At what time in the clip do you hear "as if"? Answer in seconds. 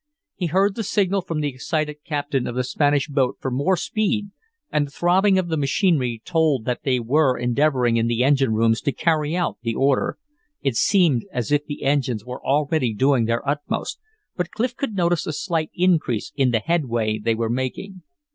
11.31-11.67